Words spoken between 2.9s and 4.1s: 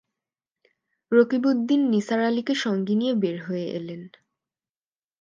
নিয়ে বের হয়ে এলেন।